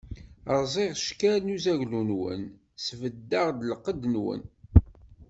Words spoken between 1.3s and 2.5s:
n uzaglu-nwen,